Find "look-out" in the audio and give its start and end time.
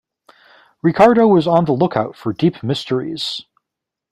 1.73-2.15